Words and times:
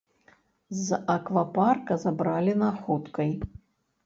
З 0.85 0.97
аквапарка 1.15 1.99
забралі 2.05 2.57
на 2.63 2.71
хуткай. 2.81 3.31